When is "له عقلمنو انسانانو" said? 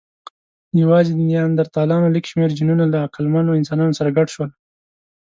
2.93-3.97